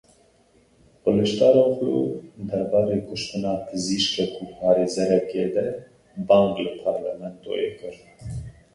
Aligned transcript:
Kiliçdaroglu 1.01 1.95
derbarê 2.47 2.99
kuştina 3.07 3.53
pizîşkek 3.67 4.33
û 4.41 4.43
parêzerekê 4.57 5.45
de 5.55 5.67
bang 6.27 6.51
li 6.65 6.71
parlamentoyê 6.83 7.69
kir. 7.79 7.95